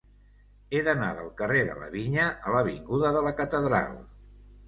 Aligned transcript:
He 0.75 0.79
d'anar 0.87 1.09
del 1.17 1.27
carrer 1.41 1.59
de 1.67 1.75
la 1.81 1.91
Vinya 1.97 2.25
a 2.51 2.55
l'avinguda 2.55 3.11
de 3.17 3.23
la 3.27 3.35
Catedral. 3.43 3.95